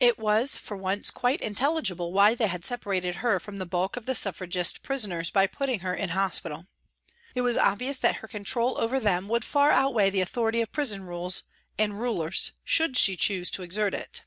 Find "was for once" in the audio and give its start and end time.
0.18-1.10